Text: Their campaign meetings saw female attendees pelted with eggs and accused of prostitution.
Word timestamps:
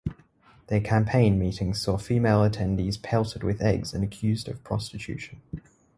Their 0.65 0.81
campaign 0.81 1.37
meetings 1.37 1.79
saw 1.79 1.97
female 1.99 2.39
attendees 2.39 2.99
pelted 2.99 3.43
with 3.43 3.61
eggs 3.61 3.93
and 3.93 4.03
accused 4.03 4.47
of 4.47 4.63
prostitution. 4.63 5.41